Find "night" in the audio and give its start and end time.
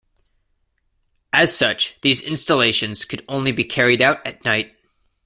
4.43-4.75